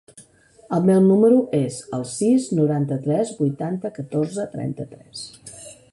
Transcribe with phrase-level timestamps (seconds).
[0.77, 5.25] El meu número es el sis, noranta-tres, vuitanta, catorze, trenta-tres.